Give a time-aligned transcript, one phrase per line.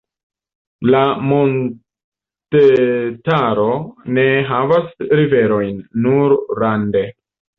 [0.93, 1.01] La
[1.31, 3.67] montetaro
[4.19, 4.89] ne havas
[5.21, 7.05] riverojn, nur rande.